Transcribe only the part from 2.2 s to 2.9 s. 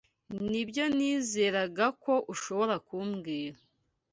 ushobora